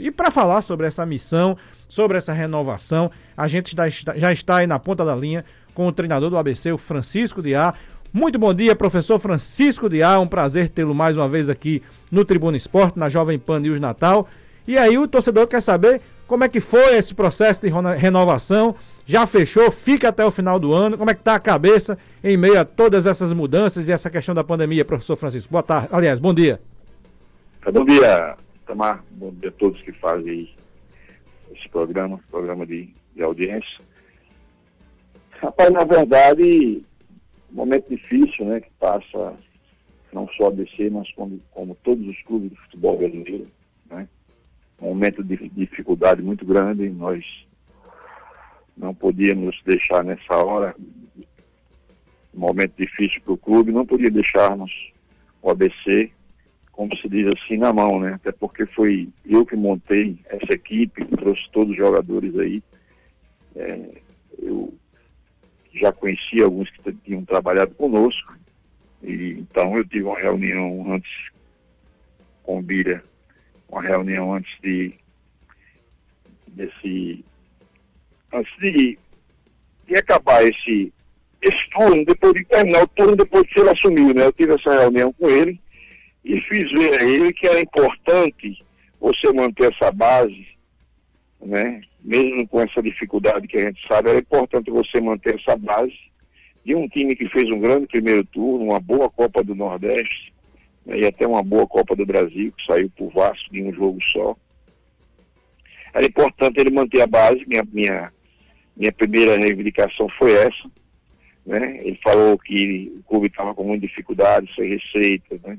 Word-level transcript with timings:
E 0.00 0.10
para 0.10 0.30
falar 0.30 0.62
sobre 0.62 0.86
essa 0.86 1.04
missão, 1.04 1.56
sobre 1.88 2.16
essa 2.16 2.32
renovação, 2.32 3.10
a 3.36 3.46
gente 3.46 3.76
já 4.16 4.32
está 4.32 4.56
aí 4.56 4.66
na 4.66 4.78
ponta 4.78 5.04
da 5.04 5.14
linha 5.14 5.44
com 5.74 5.86
o 5.86 5.92
treinador 5.92 6.30
do 6.30 6.38
ABC, 6.38 6.72
o 6.72 6.78
Francisco 6.78 7.42
Diá. 7.42 7.74
Muito 8.12 8.38
bom 8.38 8.52
dia, 8.54 8.74
professor 8.74 9.18
Francisco 9.18 9.88
Diá. 9.88 10.18
Um 10.18 10.26
prazer 10.26 10.70
tê-lo 10.70 10.94
mais 10.94 11.16
uma 11.16 11.28
vez 11.28 11.50
aqui 11.50 11.82
no 12.10 12.24
Tribuna 12.24 12.56
Esporte, 12.56 12.98
na 12.98 13.08
Jovem 13.08 13.38
Pan 13.38 13.60
News 13.60 13.78
Natal. 13.78 14.26
E 14.66 14.78
aí 14.78 14.96
o 14.96 15.06
torcedor 15.06 15.46
quer 15.46 15.60
saber 15.60 16.00
como 16.26 16.44
é 16.44 16.48
que 16.48 16.60
foi 16.60 16.96
esse 16.96 17.14
processo 17.14 17.60
de 17.60 17.68
renovação. 17.96 18.74
Já 19.04 19.26
fechou? 19.26 19.70
Fica 19.70 20.08
até 20.08 20.24
o 20.24 20.30
final 20.30 20.58
do 20.58 20.72
ano. 20.72 20.96
Como 20.96 21.10
é 21.10 21.14
que 21.14 21.20
está 21.20 21.34
a 21.34 21.40
cabeça 21.40 21.98
em 22.24 22.36
meio 22.36 22.58
a 22.58 22.64
todas 22.64 23.04
essas 23.06 23.32
mudanças 23.32 23.88
e 23.88 23.92
essa 23.92 24.08
questão 24.08 24.34
da 24.34 24.42
pandemia, 24.42 24.84
professor 24.84 25.16
Francisco? 25.16 25.50
Boa 25.50 25.62
tarde. 25.62 25.88
Aliás, 25.92 26.18
bom 26.18 26.32
dia. 26.32 26.60
Bom 27.72 27.84
dia, 27.84 28.36
Tamar. 28.70 29.04
Bom 29.10 29.32
dia 29.32 29.48
a 29.48 29.52
todos 29.52 29.82
que 29.82 29.90
fazem 29.90 30.48
esse 31.50 31.68
programa, 31.68 32.20
programa 32.30 32.64
de, 32.64 32.88
de 33.16 33.20
audiência. 33.20 33.80
Rapaz, 35.32 35.72
na 35.72 35.82
verdade, 35.82 36.80
um 37.50 37.56
momento 37.56 37.88
difícil, 37.88 38.44
né, 38.44 38.60
que 38.60 38.70
passa 38.78 39.34
não 40.12 40.28
só 40.28 40.44
a 40.44 40.48
ABC, 40.48 40.88
mas 40.88 41.10
como, 41.10 41.40
como 41.50 41.74
todos 41.82 42.06
os 42.06 42.22
clubes 42.22 42.50
de 42.50 42.56
futebol 42.58 42.96
brasileiro, 42.96 43.48
né? 43.90 44.06
Um 44.80 44.90
momento 44.90 45.24
de 45.24 45.48
dificuldade 45.48 46.22
muito 46.22 46.44
grande, 46.44 46.88
nós 46.90 47.44
não 48.76 48.94
podíamos 48.94 49.60
deixar 49.64 50.04
nessa 50.04 50.36
hora, 50.36 50.76
um 52.32 52.38
momento 52.38 52.74
difícil 52.76 53.20
para 53.22 53.32
o 53.32 53.36
clube, 53.36 53.72
não 53.72 53.84
podia 53.84 54.12
deixarmos 54.12 54.92
o 55.42 55.50
ABC, 55.50 56.12
como 56.80 56.96
se 56.96 57.10
diz 57.10 57.26
assim, 57.26 57.58
na 57.58 57.74
mão, 57.74 58.00
né? 58.00 58.14
Até 58.14 58.32
porque 58.32 58.64
foi 58.64 59.10
eu 59.26 59.44
que 59.44 59.54
montei 59.54 60.16
essa 60.24 60.54
equipe, 60.54 61.04
trouxe 61.04 61.46
todos 61.52 61.72
os 61.72 61.76
jogadores 61.76 62.34
aí. 62.38 62.62
É, 63.54 64.00
eu 64.38 64.72
já 65.74 65.92
conheci 65.92 66.40
alguns 66.40 66.70
que 66.70 66.90
tinham 67.04 67.22
trabalhado 67.22 67.74
conosco. 67.74 68.34
E, 69.02 69.32
então 69.32 69.76
eu 69.76 69.84
tive 69.84 70.04
uma 70.04 70.18
reunião 70.18 70.90
antes 70.90 71.30
com 72.42 72.60
o 72.60 72.62
Bira, 72.62 73.04
uma 73.68 73.82
reunião 73.82 74.32
antes 74.32 74.58
de 74.62 74.94
desse 76.46 77.22
antes 78.32 78.56
de, 78.58 78.98
de 79.86 79.96
acabar 79.96 80.42
esse, 80.48 80.90
esse 81.42 81.68
turno, 81.68 82.06
depois 82.06 82.32
de 82.32 82.42
terminar 82.46 82.84
o 82.84 82.88
turno, 82.88 83.16
depois 83.16 83.46
que 83.52 83.60
ele 83.60 83.68
assumiu, 83.68 84.14
né? 84.14 84.24
Eu 84.24 84.32
tive 84.32 84.54
essa 84.54 84.80
reunião 84.80 85.12
com 85.12 85.28
ele 85.28 85.60
e 86.24 86.40
fiz 86.40 86.70
ver 86.72 87.00
a 87.00 87.04
ele 87.04 87.32
que 87.32 87.46
era 87.46 87.60
importante 87.60 88.64
você 89.00 89.32
manter 89.32 89.72
essa 89.72 89.90
base, 89.90 90.46
né? 91.40 91.80
mesmo 92.02 92.46
com 92.48 92.60
essa 92.60 92.82
dificuldade 92.82 93.46
que 93.46 93.56
a 93.56 93.66
gente 93.66 93.86
sabe, 93.86 94.10
era 94.10 94.18
importante 94.18 94.70
você 94.70 95.00
manter 95.00 95.38
essa 95.38 95.56
base 95.56 95.98
de 96.64 96.74
um 96.74 96.88
time 96.88 97.16
que 97.16 97.28
fez 97.28 97.50
um 97.50 97.60
grande 97.60 97.86
primeiro 97.86 98.24
turno, 98.24 98.66
uma 98.66 98.80
boa 98.80 99.08
Copa 99.08 99.42
do 99.42 99.54
Nordeste, 99.54 100.32
né, 100.84 100.98
e 100.98 101.06
até 101.06 101.26
uma 101.26 101.42
boa 101.42 101.66
Copa 101.66 101.96
do 101.96 102.06
Brasil, 102.06 102.52
que 102.52 102.64
saiu 102.64 102.90
por 102.90 103.10
Vasco 103.10 103.52
de 103.52 103.62
um 103.62 103.72
jogo 103.72 103.98
só. 104.12 104.36
Era 105.92 106.06
importante 106.06 106.60
ele 106.60 106.70
manter 106.70 107.02
a 107.02 107.06
base, 107.06 107.44
minha, 107.46 107.66
minha, 107.72 108.12
minha 108.76 108.92
primeira 108.92 109.36
reivindicação 109.36 110.08
foi 110.08 110.32
essa. 110.32 110.70
Né? 111.44 111.80
Ele 111.82 111.98
falou 112.02 112.38
que 112.38 112.92
o 113.00 113.02
clube 113.08 113.26
estava 113.26 113.54
com 113.54 113.64
muita 113.64 113.86
dificuldade, 113.86 114.54
sem 114.54 114.68
receita, 114.68 115.40
né? 115.42 115.58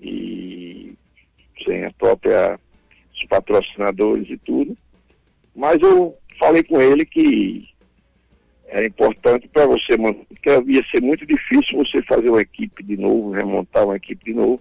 E 0.00 0.94
sem 1.64 1.84
a 1.84 1.92
própria 1.92 2.58
os 3.14 3.24
patrocinadores 3.24 4.28
e 4.30 4.36
tudo. 4.38 4.76
Mas 5.54 5.80
eu 5.80 6.16
falei 6.38 6.62
com 6.62 6.80
ele 6.80 7.04
que 7.04 7.68
era 8.68 8.86
importante 8.86 9.48
para 9.48 9.66
você 9.66 9.96
que 10.42 10.50
ia 10.66 10.84
ser 10.90 11.02
muito 11.02 11.26
difícil 11.26 11.78
você 11.78 12.02
fazer 12.02 12.28
uma 12.28 12.42
equipe 12.42 12.82
de 12.82 12.96
novo, 12.96 13.30
remontar 13.30 13.84
uma 13.84 13.96
equipe 13.96 14.24
de 14.24 14.34
novo. 14.34 14.60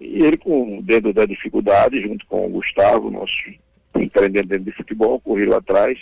E 0.00 0.22
ele, 0.24 0.36
com 0.36 0.80
dentro 0.80 1.12
da 1.12 1.26
dificuldade, 1.26 2.00
junto 2.00 2.26
com 2.26 2.46
o 2.46 2.50
Gustavo, 2.50 3.10
nosso 3.10 3.52
empreendedor 3.96 4.58
de 4.58 4.72
futebol, 4.72 5.20
correram 5.20 5.56
atrás 5.56 5.98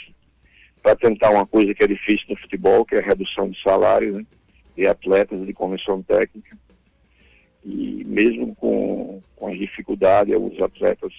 para 0.83 0.97
tentar 0.97 1.31
uma 1.31 1.47
coisa 1.47 1.75
que 1.75 1.85
é 1.85 1.87
difícil 1.87 2.27
no 2.29 2.37
futebol, 2.37 2.85
que 2.85 2.97
é 2.97 2.99
a 2.99 3.03
redução 3.03 3.49
de 3.49 3.61
salário 3.63 4.15
né, 4.15 4.27
de 4.77 4.87
atletas 4.87 5.47
de 5.47 5.53
comissão 5.53 6.03
técnica. 6.03 6.57
E 7.65 8.05
mesmo 8.05 8.55
com, 8.57 9.23
com 9.37 9.49
as 9.49 9.59
dificuldades, 9.59 10.35
alguns 10.35 10.61
atletas, 10.61 11.13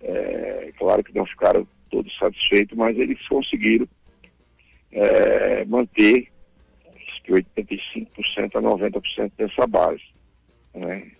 é, 0.00 0.72
claro 0.78 1.04
que 1.04 1.14
não 1.14 1.26
ficaram 1.26 1.66
todos 1.90 2.16
satisfeitos, 2.16 2.76
mas 2.76 2.98
eles 2.98 3.26
conseguiram 3.26 3.88
é, 4.92 5.64
manter 5.64 6.28
de 7.24 7.32
85% 7.32 8.56
a 8.56 8.62
90% 8.62 9.32
dessa 9.36 9.66
base. 9.66 10.02
Né? 10.74 11.12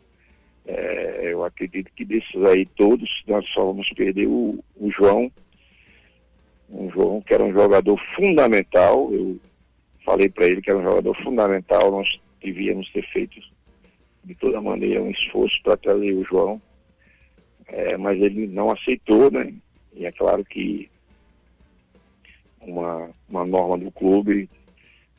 É, 0.66 1.32
eu 1.32 1.44
acredito 1.44 1.90
que 1.94 2.04
desses 2.04 2.42
aí 2.44 2.64
todos, 2.64 3.22
nós 3.26 3.46
só 3.48 3.64
vamos 3.64 3.90
perder 3.92 4.26
o, 4.26 4.62
o 4.76 4.90
João, 4.90 5.30
o 6.68 6.90
João 6.90 7.20
que 7.20 7.34
era 7.34 7.44
um 7.44 7.52
jogador 7.52 7.98
fundamental, 8.14 9.12
eu 9.12 9.38
falei 10.04 10.28
para 10.28 10.46
ele 10.46 10.62
que 10.62 10.70
era 10.70 10.78
um 10.78 10.84
jogador 10.84 11.14
fundamental, 11.22 11.90
nós 11.90 12.20
devíamos 12.42 12.90
ter 12.90 13.02
feito 13.10 13.40
de 14.28 14.34
toda 14.34 14.60
maneira 14.60 15.02
um 15.02 15.10
esforço 15.10 15.58
para 15.62 15.74
trazer 15.78 16.12
o 16.12 16.22
João, 16.22 16.60
é, 17.66 17.96
mas 17.96 18.20
ele 18.20 18.46
não 18.46 18.70
aceitou, 18.70 19.30
né? 19.30 19.54
E 19.94 20.04
é 20.04 20.12
claro 20.12 20.44
que 20.44 20.90
uma, 22.60 23.10
uma 23.26 23.46
norma 23.46 23.78
do 23.78 23.90
clube, 23.90 24.46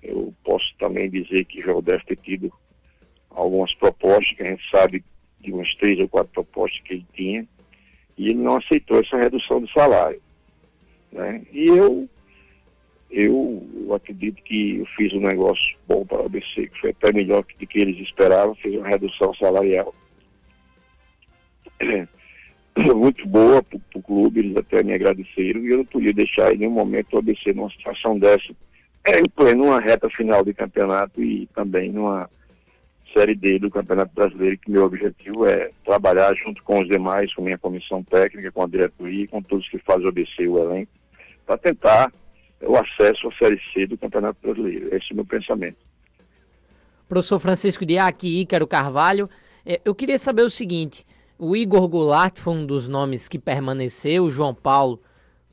eu 0.04 0.32
posso 0.44 0.76
também 0.78 1.10
dizer 1.10 1.44
que 1.46 1.60
já 1.60 1.74
deve 1.82 2.06
ter 2.06 2.18
tido 2.18 2.54
algumas 3.32 3.74
propostas, 3.74 4.38
que 4.38 4.44
a 4.44 4.52
gente 4.52 4.70
sabe 4.70 5.04
de 5.42 5.52
umas 5.52 5.74
três 5.74 5.98
ou 6.00 6.08
quatro 6.08 6.32
propostas 6.32 6.80
que 6.82 6.94
ele 6.94 7.06
tinha, 7.12 7.48
e 8.16 8.30
ele 8.30 8.40
não 8.40 8.58
aceitou 8.58 9.00
essa 9.00 9.18
redução 9.18 9.60
do 9.60 9.70
salário. 9.70 10.22
Né? 11.12 11.42
E 11.52 11.66
eu, 11.68 12.08
eu, 13.10 13.68
eu 13.76 13.94
acredito 13.94 14.42
que 14.44 14.78
eu 14.78 14.86
fiz 14.86 15.12
um 15.14 15.22
negócio 15.22 15.78
bom 15.88 16.06
para 16.06 16.22
o 16.22 16.26
ABC, 16.26 16.68
que 16.68 16.80
foi 16.80 16.92
até 16.92 17.12
melhor 17.12 17.44
do 17.44 17.68
que 17.68 17.80
eles 17.80 18.00
esperavam, 18.00 18.56
fiz 18.56 18.76
uma 18.76 18.88
redução 18.88 19.34
salarial. 19.36 19.94
muito 22.96 23.28
boa 23.28 23.62
para 23.62 23.80
o 23.96 24.02
clube, 24.02 24.40
eles 24.40 24.56
até 24.56 24.84
me 24.84 24.94
agradeceram 24.94 25.62
e 25.62 25.72
eu 25.72 25.78
não 25.80 25.86
podia 25.86 26.14
deixar 26.14 26.54
em 26.54 26.58
nenhum 26.58 26.72
momento 26.72 27.14
o 27.14 27.18
ABC 27.20 27.54
numa 27.54 27.70
situação 27.70 28.18
dessa, 28.18 28.54
é, 29.04 29.20
em 29.20 29.30
pleno 29.30 29.66
uma 29.66 29.80
reta 29.80 30.10
final 30.10 30.44
de 30.44 30.54
campeonato 30.54 31.22
e 31.22 31.48
também 31.48 31.92
numa 31.92 32.30
Série 33.14 33.36
D 33.36 33.58
do 33.58 33.72
Campeonato 33.72 34.14
Brasileiro, 34.14 34.58
que 34.58 34.70
meu 34.70 34.86
objetivo 34.86 35.46
é 35.48 35.72
trabalhar 35.84 36.34
junto 36.36 36.64
com 36.64 36.80
os 36.80 36.88
demais, 36.88 37.34
com 37.34 37.42
minha 37.42 37.58
comissão 37.58 38.04
técnica, 38.04 38.52
com 38.52 38.64
a 38.64 38.68
diretoria, 38.68 39.28
com 39.28 39.42
todos 39.42 39.68
que 39.68 39.80
fazem 39.80 40.06
o 40.06 40.10
ABC 40.10 40.44
e 40.44 40.48
o 40.48 40.60
elenco, 40.60 40.92
para 41.46 41.58
tentar 41.58 42.14
o 42.62 42.76
acesso 42.76 43.28
à 43.28 43.32
Série 43.32 43.60
C 43.72 43.88
do 43.88 43.98
Campeonato 43.98 44.40
Brasileiro. 44.42 44.94
Esse 44.94 45.12
é 45.12 45.14
o 45.14 45.16
meu 45.16 45.26
pensamento. 45.26 45.78
Professor 47.08 47.40
Francisco 47.40 47.86
Diac, 47.86 48.28
Ícaro 48.28 48.68
Carvalho, 48.68 49.30
é, 49.66 49.82
eu 49.84 49.96
queria 49.96 50.20
saber 50.20 50.44
o 50.44 50.50
seguinte, 50.50 51.06
o 51.38 51.56
Igor 51.56 51.88
Goulart 51.88 52.38
foi 52.38 52.54
um 52.54 52.66
dos 52.66 52.88
nomes 52.88 53.28
que 53.28 53.40
permaneceu. 53.40 54.26
O 54.26 54.32
João 54.32 54.54
Paulo, 54.54 55.02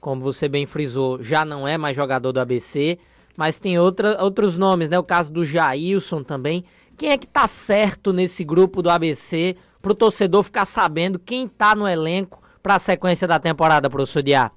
como 0.01 0.21
você 0.21 0.49
bem 0.49 0.67
frisou, 0.67 1.23
já 1.23 1.45
não 1.45 1.67
é 1.67 1.79
mais 1.79 1.97
jogador 1.97 2.33
do 2.33 2.41
ABC. 2.41 2.99
Mas 3.37 3.61
tem 3.61 3.79
outra, 3.79 4.23
outros 4.23 4.59
nomes, 4.59 4.89
né? 4.89 4.99
O 4.99 5.05
caso 5.05 5.33
do 5.33 5.45
Jailson 5.45 6.23
também. 6.23 6.65
Quem 6.97 7.11
é 7.11 7.19
que 7.19 7.27
tá 7.27 7.47
certo 7.47 8.13
nesse 8.13 8.43
grupo 8.43 8.83
do 8.83 8.91
ABC 8.91 9.57
para 9.81 9.93
o 9.93 9.95
torcedor 9.95 10.43
ficar 10.43 10.65
sabendo 10.65 11.19
quem 11.19 11.47
tá 11.47 11.75
no 11.75 11.87
elenco 11.87 12.43
para 12.63 12.77
a 12.77 12.79
sequência 12.79 13.29
da 13.29 13.39
temporada, 13.39 13.89
professor 13.89 14.23
Diá? 14.23 14.51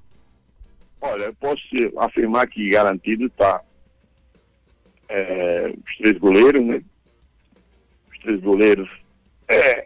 Olha, 1.20 1.26
eu 1.26 1.36
posso 1.36 2.00
afirmar 2.00 2.48
que 2.48 2.70
garantido 2.70 3.30
tá 3.32 3.62
é, 5.10 5.74
os 5.86 5.98
três 5.98 6.18
goleiros, 6.18 6.66
né? 6.66 6.82
Os 8.10 8.20
três 8.20 8.40
goleiros. 8.40 8.90
É, 9.50 9.86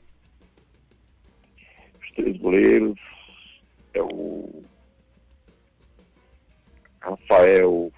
três 2.16 2.38
goleiros, 2.38 3.00
é 3.96 4.02
o 4.04 4.64
Rafael, 7.02 7.92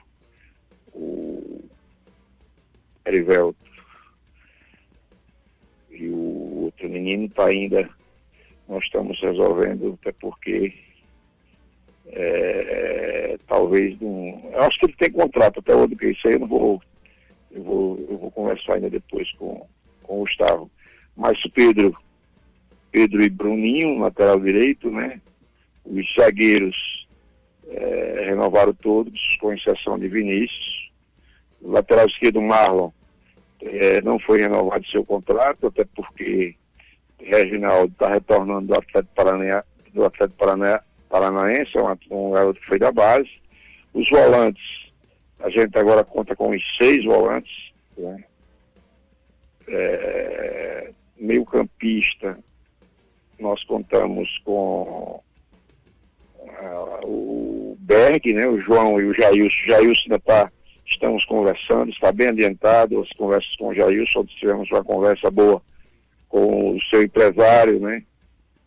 o 0.93 1.69
Erivelto 3.05 3.59
e 5.91 6.07
o 6.07 6.63
outro 6.63 6.89
menino 6.89 7.25
está 7.25 7.47
ainda, 7.47 7.89
nós 8.69 8.85
estamos 8.85 9.19
resolvendo, 9.21 9.97
até 10.01 10.13
porque 10.13 10.84
é, 12.07 13.37
talvez 13.47 13.99
não. 13.99 14.49
Eu 14.53 14.61
acho 14.63 14.79
que 14.79 14.85
ele 14.85 14.95
tem 14.97 15.11
contrato 15.11 15.59
até 15.59 15.75
onde 15.75 15.95
que 15.95 16.07
isso 16.07 16.27
aí 16.27 16.33
eu 16.33 16.39
não 16.39 16.47
vou. 16.47 16.81
Eu 17.51 17.63
vou, 17.63 18.05
eu 18.09 18.17
vou 18.17 18.31
conversar 18.31 18.75
ainda 18.75 18.89
depois 18.89 19.31
com, 19.33 19.65
com 20.03 20.17
o 20.17 20.19
Gustavo. 20.21 20.69
Mas 21.15 21.41
Pedro 21.53 21.95
Pedro 22.95 23.21
e 23.21 23.29
Bruninho, 23.29 23.99
lateral 23.99 24.39
direito, 24.39 24.89
né? 24.89 25.19
Os 25.83 26.15
zagueiros 26.15 27.05
é, 27.67 28.23
renovaram 28.27 28.73
todos, 28.73 29.37
com 29.41 29.51
exceção 29.51 29.99
de 29.99 30.07
Vinícius. 30.07 30.89
O 31.61 31.71
lateral 31.71 32.07
esquerdo, 32.07 32.41
Marlon, 32.41 32.91
é, 33.61 34.01
não 34.01 34.17
foi 34.17 34.39
renovado 34.39 34.87
seu 34.87 35.03
contrato, 35.03 35.67
até 35.67 35.83
porque 35.83 36.55
Reginaldo 37.19 37.91
está 37.91 38.07
retornando 38.07 38.67
do 38.67 38.75
Atlético, 38.75 39.13
Paranaense, 39.13 39.67
do 39.93 40.05
Atlético 40.05 40.39
Paranaense, 40.39 40.83
um, 42.12 42.27
um 42.27 42.31
garoto 42.31 42.59
que 42.59 42.67
foi 42.67 42.79
da 42.79 42.91
base. 42.91 43.29
Os 43.94 44.09
volantes, 44.09 44.91
a 45.39 45.50
gente 45.50 45.77
agora 45.77 46.03
conta 46.03 46.35
com 46.35 46.50
os 46.50 46.77
seis 46.77 47.06
volantes, 47.06 47.71
né? 47.97 48.23
é, 49.67 50.91
meio 51.17 51.45
campista, 51.45 52.38
nós 53.39 53.63
contamos 53.63 54.38
com 54.39 55.21
uh, 56.39 57.06
o 57.06 57.77
Berg, 57.79 58.33
né, 58.33 58.47
o 58.47 58.59
João 58.59 59.00
e 59.00 59.06
o 59.06 59.13
Jailson. 59.13 59.65
Jailson 59.65 60.01
ainda 60.03 60.15
está, 60.15 60.51
estamos 60.85 61.25
conversando, 61.25 61.89
está 61.89 62.12
bem 62.12 62.27
adiantado 62.27 63.01
as 63.01 63.09
conversas 63.13 63.56
com 63.56 63.67
o 63.67 63.73
Jailson, 63.73 64.25
tivemos 64.25 64.69
uma 64.71 64.83
conversa 64.83 65.29
boa 65.29 65.62
com 66.29 66.75
o 66.75 66.81
seu 66.81 67.03
empresário, 67.03 67.79
né? 67.79 68.03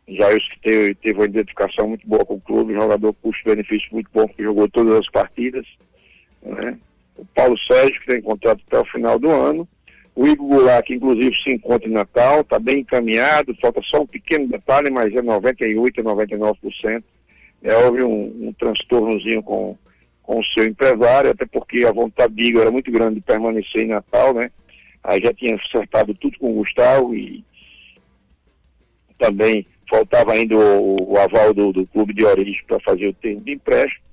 Jailson 0.08 0.50
que 0.50 0.60
teve, 0.60 0.94
teve 0.94 1.18
uma 1.18 1.26
identificação 1.26 1.88
muito 1.88 2.06
boa 2.06 2.24
com 2.24 2.34
o 2.34 2.40
clube, 2.40 2.74
jogador 2.74 3.12
custo-benefício 3.14 3.88
muito 3.92 4.08
bom, 4.12 4.26
que 4.26 4.42
jogou 4.42 4.68
todas 4.68 4.98
as 4.98 5.08
partidas. 5.08 5.66
Né? 6.42 6.78
O 7.16 7.24
Paulo 7.26 7.58
Sérgio, 7.58 8.00
que 8.00 8.06
tem 8.06 8.22
contrato 8.22 8.62
até 8.66 8.78
o 8.78 8.84
final 8.84 9.18
do 9.18 9.30
ano. 9.30 9.68
O 10.14 10.26
Igor 10.26 10.48
Goulart, 10.48 10.84
que 10.84 10.94
inclusive 10.94 11.34
se 11.36 11.52
encontra 11.52 11.88
em 11.88 11.92
Natal, 11.92 12.40
está 12.40 12.58
bem 12.58 12.80
encaminhado, 12.80 13.54
falta 13.60 13.80
só 13.82 14.02
um 14.02 14.06
pequeno 14.06 14.48
detalhe, 14.48 14.90
mas 14.90 15.14
é 15.14 15.22
98% 15.22 15.98
a 15.98 16.02
99%. 16.02 17.04
É, 17.62 17.76
houve 17.76 18.02
um, 18.02 18.48
um 18.48 18.52
transtornozinho 18.52 19.42
com, 19.42 19.76
com 20.22 20.40
o 20.40 20.44
seu 20.44 20.64
empresário, 20.64 21.30
até 21.30 21.46
porque 21.46 21.84
a 21.84 21.92
vontade 21.92 22.34
de 22.34 22.44
Igor 22.44 22.62
era 22.62 22.70
muito 22.70 22.90
grande 22.90 23.16
de 23.16 23.20
permanecer 23.20 23.82
em 23.82 23.88
Natal, 23.88 24.34
né? 24.34 24.50
Aí 25.04 25.20
já 25.20 25.32
tinha 25.32 25.54
acertado 25.54 26.14
tudo 26.14 26.38
com 26.38 26.50
o 26.50 26.54
Gustavo 26.54 27.14
e 27.14 27.44
também 29.18 29.66
faltava 29.88 30.32
ainda 30.32 30.56
o, 30.56 31.12
o 31.12 31.18
aval 31.18 31.54
do, 31.54 31.72
do, 31.72 31.86
clube 31.86 32.12
de 32.12 32.24
origem 32.24 32.62
para 32.66 32.78
fazer 32.80 33.08
o 33.08 33.14
termo 33.14 33.40
de 33.40 33.52
empréstimo, 33.52 34.04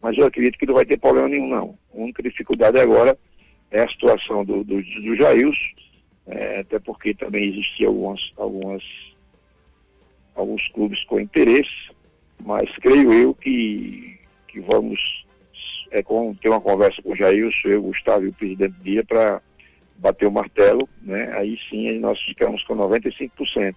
mas 0.00 0.16
eu 0.16 0.26
acredito 0.26 0.58
que 0.58 0.66
não 0.66 0.74
vai 0.74 0.84
ter 0.84 0.98
problema 0.98 1.28
nenhum 1.28 1.48
não. 1.48 1.78
A 1.92 1.98
única 1.98 2.22
dificuldade 2.22 2.78
agora 2.78 3.18
é 3.70 3.82
a 3.82 3.88
situação 3.88 4.44
do, 4.44 4.62
do, 4.62 4.82
do 4.82 5.16
Jailson, 5.16 5.74
é, 6.26 6.60
até 6.60 6.78
porque 6.78 7.14
também 7.14 7.50
existiam 7.50 7.90
algumas, 7.90 8.32
algumas, 8.36 8.82
alguns 10.34 10.68
clubes 10.68 11.04
com 11.04 11.20
interesse, 11.20 11.90
mas 12.40 12.70
creio 12.76 13.12
eu 13.12 13.34
que, 13.34 14.18
que 14.48 14.60
vamos 14.60 15.26
é, 15.90 16.02
com, 16.02 16.34
ter 16.34 16.48
uma 16.48 16.60
conversa 16.60 17.02
com 17.02 17.12
o 17.12 17.16
Jailson, 17.16 17.68
eu, 17.68 17.82
Gustavo 17.82 18.24
e 18.24 18.28
o 18.28 18.32
presidente 18.32 18.74
Dia 18.82 19.04
para 19.04 19.42
bater 19.96 20.26
o 20.26 20.32
martelo, 20.32 20.88
né? 21.02 21.32
aí 21.36 21.58
sim 21.68 21.98
nós 21.98 22.20
ficamos 22.20 22.62
com 22.64 22.74
95%. 22.76 23.74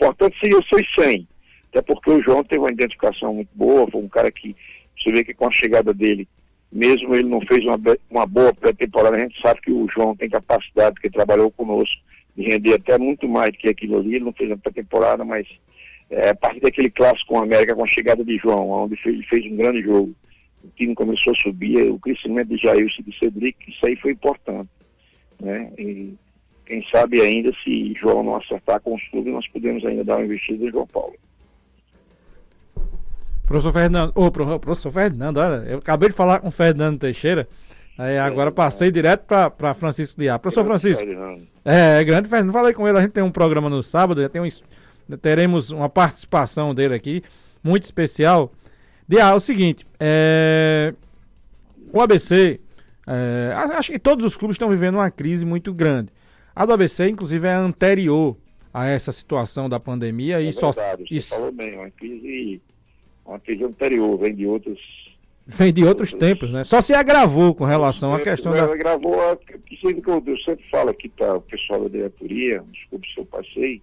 Importante 0.00 0.40
seria 0.40 0.58
seus 0.62 0.94
100, 0.94 1.28
até 1.68 1.82
porque 1.82 2.10
o 2.10 2.22
João 2.22 2.42
teve 2.42 2.60
uma 2.60 2.72
identificação 2.72 3.34
muito 3.34 3.50
boa, 3.54 3.86
foi 3.90 4.00
um 4.00 4.08
cara 4.08 4.32
que, 4.32 4.56
você 4.96 5.12
vê 5.12 5.22
que 5.22 5.34
com 5.34 5.46
a 5.46 5.50
chegada 5.50 5.92
dele, 5.92 6.26
mesmo 6.72 7.14
ele 7.14 7.28
não 7.28 7.42
fez 7.42 7.62
uma, 7.66 7.78
uma 8.08 8.24
boa 8.24 8.54
pré-temporada, 8.54 9.16
a 9.16 9.20
gente 9.20 9.38
sabe 9.42 9.60
que 9.60 9.70
o 9.70 9.86
João 9.90 10.16
tem 10.16 10.30
capacidade, 10.30 10.94
porque 10.94 11.10
trabalhou 11.10 11.50
conosco, 11.50 12.00
de 12.34 12.44
render 12.44 12.76
até 12.76 12.96
muito 12.96 13.28
mais 13.28 13.52
do 13.52 13.58
que 13.58 13.68
aquilo 13.68 13.98
ali, 13.98 14.14
ele 14.14 14.24
não 14.24 14.32
fez 14.32 14.48
uma 14.48 14.56
pré-temporada, 14.56 15.22
mas 15.22 15.46
é, 16.08 16.30
a 16.30 16.34
partir 16.34 16.60
daquele 16.60 16.88
clássico 16.88 17.34
com 17.34 17.40
a 17.40 17.42
América, 17.42 17.74
com 17.74 17.84
a 17.84 17.88
chegada 17.88 18.24
de 18.24 18.38
João, 18.38 18.70
onde 18.70 18.98
ele 19.04 19.22
fez 19.24 19.44
um 19.44 19.56
grande 19.56 19.82
jogo, 19.82 20.14
o 20.64 20.68
time 20.76 20.94
começou 20.94 21.34
a 21.34 21.36
subir, 21.36 21.90
o 21.90 21.98
crescimento 21.98 22.48
de 22.48 22.56
Jailson 22.56 23.02
e 23.02 23.10
de 23.10 23.18
Cedric, 23.18 23.70
isso 23.70 23.84
aí 23.84 23.96
foi 23.96 24.12
importante. 24.12 24.70
Né? 25.38 25.70
E 25.78 26.14
quem 26.70 26.86
sabe 26.88 27.20
ainda 27.20 27.52
se 27.64 27.92
João 27.94 28.22
não 28.22 28.36
acertar 28.36 28.80
com 28.80 28.94
os 28.94 29.02
clubes, 29.08 29.32
nós 29.32 29.48
podemos 29.48 29.84
ainda 29.84 30.04
dar 30.04 30.18
uma 30.18 30.24
investida 30.24 30.64
em 30.64 30.70
João 30.70 30.86
Paulo. 30.86 31.14
Professor 33.44 33.72
Fernando, 33.72 34.12
ô, 34.14 34.30
professor 34.30 34.92
Fernando, 34.92 35.38
olha, 35.38 35.64
eu 35.68 35.78
acabei 35.78 36.10
de 36.10 36.14
falar 36.14 36.38
com 36.38 36.46
o 36.46 36.52
Fernando 36.52 37.00
Teixeira, 37.00 37.48
aí 37.98 38.16
agora 38.16 38.52
passei 38.52 38.92
direto 38.92 39.26
para 39.26 39.74
Francisco 39.74 40.20
Diá. 40.20 40.38
Professor 40.38 40.64
Francisco, 40.64 41.02
é, 41.64 41.98
é, 41.98 42.04
grande 42.04 42.28
Fernando, 42.28 42.52
falei 42.52 42.72
com 42.72 42.86
ele, 42.86 42.98
a 42.98 43.02
gente 43.02 43.10
tem 43.10 43.24
um 43.24 43.32
programa 43.32 43.68
no 43.68 43.82
sábado, 43.82 44.22
já 44.22 44.28
tem 44.28 44.40
um, 44.40 45.16
teremos 45.16 45.70
uma 45.70 45.88
participação 45.88 46.72
dele 46.72 46.94
aqui, 46.94 47.20
muito 47.64 47.82
especial. 47.82 48.52
Diá, 49.08 49.30
é 49.30 49.34
o 49.34 49.40
seguinte, 49.40 49.84
é, 49.98 50.94
o 51.92 52.00
ABC, 52.00 52.60
é, 53.08 53.52
acho 53.76 53.90
que 53.90 53.98
todos 53.98 54.24
os 54.24 54.36
clubes 54.36 54.54
estão 54.54 54.70
vivendo 54.70 54.94
uma 54.94 55.10
crise 55.10 55.44
muito 55.44 55.74
grande. 55.74 56.12
A 56.60 56.66
do 56.66 56.74
ABC, 56.74 57.08
inclusive, 57.08 57.46
é 57.46 57.54
anterior 57.54 58.36
a 58.72 58.86
essa 58.86 59.12
situação 59.12 59.66
da 59.66 59.80
pandemia 59.80 60.36
é 60.36 60.42
e 60.42 60.52
verdade, 60.52 60.60
só. 60.60 60.72
Você 60.72 61.20
falou 61.22 61.50
bem, 61.50 61.74
uma 61.74 61.90
crise 61.90 62.60
uma 63.24 63.40
crise 63.40 63.64
anterior, 63.64 64.18
vem 64.18 64.34
de 64.34 64.44
outros. 64.46 64.78
Vem 65.46 65.72
de 65.72 65.82
outros, 65.82 66.12
outros 66.12 66.28
tempos, 66.28 66.50
né? 66.50 66.62
Só 66.62 66.82
se 66.82 66.92
agravou 66.92 67.54
com 67.54 67.64
relação 67.64 68.14
à 68.14 68.20
questão 68.20 68.52
da. 68.52 68.64
Agravou, 68.64 69.18
a, 69.30 69.38
que 69.38 69.54
eu, 69.54 70.22
eu 70.26 70.36
sempre 70.36 70.62
falo 70.70 70.90
aqui 70.90 71.08
para 71.08 71.34
o 71.34 71.40
pessoal 71.40 71.84
da 71.84 71.88
diretoria, 71.88 72.62
desculpe 72.70 73.08
se 73.08 73.18
eu 73.18 73.24
passei, 73.24 73.80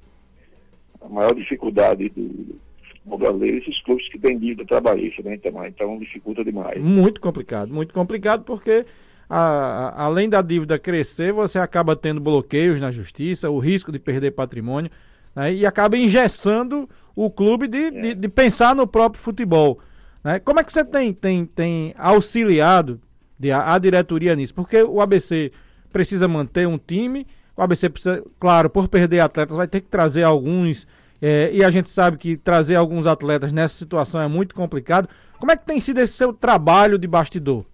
a 1.01 1.09
maior 1.09 1.33
dificuldade 1.33 2.09
do 2.09 2.59
futebol 2.87 3.17
brasileiro, 3.17 3.57
esses 3.57 3.81
clubes 3.81 4.07
que 4.07 4.19
têm 4.19 4.37
dívida 4.37 4.63
trabalhista, 4.65 5.23
né? 5.23 5.33
Então, 5.33 5.65
então 5.65 5.97
dificulta 5.97 6.45
demais. 6.45 6.79
Muito 6.79 7.19
complicado, 7.19 7.73
muito 7.73 7.91
complicado 7.91 8.43
porque. 8.43 8.85
A, 9.29 9.39
a, 9.39 10.03
além 10.03 10.29
da 10.29 10.41
dívida 10.41 10.79
crescer, 10.79 11.33
você 11.33 11.59
acaba 11.59 11.95
tendo 11.95 12.21
bloqueios 12.21 12.79
na 12.79 12.91
justiça, 12.91 13.49
o 13.49 13.59
risco 13.59 13.91
de 13.91 13.99
perder 13.99 14.31
patrimônio, 14.31 14.89
né, 15.35 15.53
e 15.53 15.65
acaba 15.65 15.97
engessando 15.97 16.89
o 17.15 17.29
clube 17.29 17.67
de, 17.67 17.77
é. 17.77 17.91
de, 17.91 18.15
de, 18.15 18.27
pensar 18.29 18.75
no 18.75 18.87
próprio 18.87 19.21
futebol. 19.21 19.79
Né? 20.23 20.39
Como 20.39 20.59
é 20.59 20.63
que 20.63 20.71
você 20.71 20.85
tem, 20.85 21.13
tem, 21.13 21.45
tem 21.45 21.93
auxiliado 21.97 23.01
de, 23.39 23.51
a, 23.51 23.73
a 23.73 23.77
diretoria 23.77 24.35
nisso? 24.35 24.53
Porque 24.53 24.81
o 24.81 25.01
ABC 25.01 25.51
precisa 25.91 26.27
manter 26.27 26.67
um 26.67 26.77
time, 26.77 27.25
o 27.55 27.61
ABC 27.61 27.89
precisa, 27.89 28.23
claro, 28.39 28.69
por 28.69 28.87
perder 28.87 29.19
atletas, 29.19 29.57
vai 29.57 29.67
ter 29.67 29.81
que 29.81 29.87
trazer 29.87 30.23
alguns. 30.23 30.87
É, 31.19 31.49
e 31.51 31.63
a 31.63 31.71
gente 31.71 31.89
sabe 31.89 32.17
que 32.17 32.37
trazer 32.37 32.75
alguns 32.75 33.07
atletas 33.07 33.51
nessa 33.51 33.75
situação 33.75 34.21
é 34.21 34.27
muito 34.27 34.53
complicado. 34.53 35.09
Como 35.39 35.51
é 35.51 35.57
que 35.57 35.65
tem 35.65 35.81
sido 35.81 35.99
esse 35.99 36.13
seu 36.13 36.31
trabalho 36.31 36.99
de 36.99 37.07
bastidor? 37.07 37.65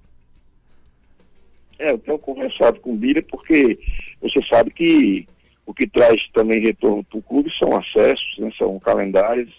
É, 1.83 1.91
eu 1.91 1.97
tenho 1.97 2.17
conversado 2.17 2.79
com 2.79 2.93
o 2.93 2.95
Bira 2.95 3.21
porque 3.21 3.77
você 4.21 4.41
sabe 4.43 4.71
que 4.71 5.27
o 5.65 5.73
que 5.73 5.85
traz 5.85 6.29
também 6.29 6.61
retorno 6.61 7.03
para 7.03 7.19
o 7.19 7.21
clube 7.21 7.53
são 7.53 7.75
acessos, 7.75 8.37
né, 8.37 8.49
são 8.57 8.79
calendários, 8.79 9.51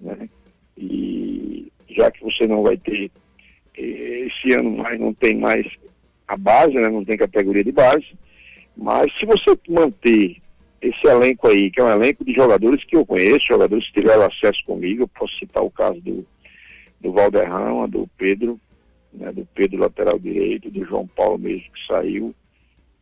né, 0.00 0.26
e 0.74 1.70
já 1.90 2.10
que 2.10 2.24
você 2.24 2.46
não 2.46 2.62
vai 2.62 2.78
ter, 2.78 3.10
eh, 3.76 4.26
esse 4.26 4.54
ano 4.54 4.74
mais 4.74 4.98
não 4.98 5.12
tem 5.12 5.36
mais 5.36 5.66
a 6.26 6.34
base, 6.34 6.72
né, 6.72 6.88
não 6.88 7.04
tem 7.04 7.18
categoria 7.18 7.62
de 7.62 7.72
base, 7.72 8.06
mas 8.74 9.12
se 9.18 9.26
você 9.26 9.50
manter 9.68 10.38
esse 10.80 11.06
elenco 11.06 11.46
aí, 11.46 11.70
que 11.70 11.78
é 11.78 11.84
um 11.84 11.90
elenco 11.90 12.24
de 12.24 12.32
jogadores 12.32 12.82
que 12.84 12.96
eu 12.96 13.04
conheço, 13.04 13.48
jogadores 13.48 13.86
que 13.88 14.00
tiveram 14.00 14.22
acesso 14.22 14.64
comigo, 14.64 15.02
eu 15.02 15.08
posso 15.08 15.38
citar 15.38 15.62
o 15.62 15.70
caso 15.70 16.00
do, 16.00 16.26
do 16.98 17.12
Valderrama, 17.12 17.86
do 17.86 18.08
Pedro, 18.16 18.58
né, 19.12 19.32
do 19.32 19.46
Pedro 19.54 19.80
lateral 19.80 20.18
direito, 20.18 20.70
do 20.70 20.84
João 20.84 21.06
Paulo 21.06 21.38
mesmo 21.38 21.70
que 21.72 21.86
saiu, 21.86 22.34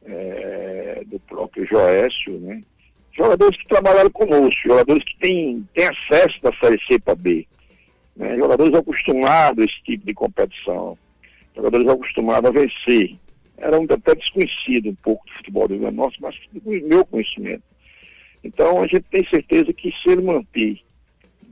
é, 0.04 1.02
do 1.06 1.18
próprio 1.20 1.66
Joécio, 1.66 2.38
né? 2.40 2.62
Jogadores 3.12 3.58
que 3.58 3.66
trabalharam 3.66 4.10
conosco, 4.10 4.62
jogadores 4.62 5.02
que 5.02 5.16
têm, 5.18 5.68
têm 5.74 5.86
acesso 5.86 6.40
da 6.40 6.52
Série 6.52 6.80
C 6.84 7.00
para 7.00 7.16
B, 7.16 7.46
né? 8.14 8.36
jogadores 8.36 8.72
acostumados 8.74 9.62
a 9.62 9.66
esse 9.66 9.82
tipo 9.82 10.06
de 10.06 10.14
competição, 10.14 10.96
jogadores 11.54 11.88
acostumados 11.88 12.48
a 12.48 12.52
vencer. 12.52 13.16
Era 13.56 13.78
um, 13.78 13.84
até 13.90 14.14
desconhecido 14.14 14.90
um 14.90 14.94
pouco 14.94 15.26
do 15.26 15.32
futebol 15.32 15.66
do 15.66 15.74
Rio 15.74 15.80
Grande 15.82 15.96
do 15.96 16.00
Norte, 16.00 16.22
mas 16.22 16.40
do 16.52 16.70
meu 16.70 17.04
conhecimento. 17.04 17.64
Então 18.44 18.80
a 18.80 18.86
gente 18.86 19.04
tem 19.10 19.28
certeza 19.28 19.72
que 19.72 19.90
se 19.90 20.10
ele 20.10 20.22
manter 20.22 20.80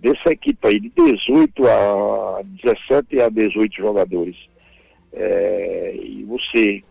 dessa 0.06 0.30
equipe 0.30 0.66
aí 0.68 0.78
de 0.78 0.88
18 0.90 1.66
a 1.66 2.42
17 2.62 3.20
a 3.20 3.28
18 3.28 3.74
jogadores, 3.74 4.36
é, 5.12 5.96
e 5.96 6.24
você 6.24 6.84